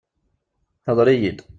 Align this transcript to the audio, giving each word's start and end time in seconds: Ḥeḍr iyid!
Ḥeḍr 0.85 1.07
iyid! 1.13 1.39